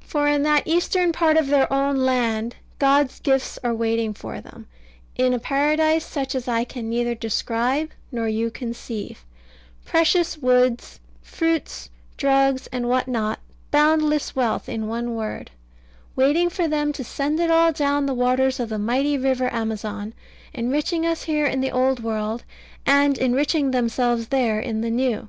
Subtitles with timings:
[0.00, 4.66] For in that eastern part of their own land God's gifts are waiting for them,
[5.14, 9.26] in a paradise such as I can neither describe nor you conceive;
[9.84, 15.50] precious woods, fruits, drugs, and what not boundless wealth, in one word
[16.16, 20.14] waiting for them to send it all down the waters of the mighty river Amazon,
[20.54, 22.42] enriching us here in the Old World,
[22.86, 25.28] and enriching themselves there in the New.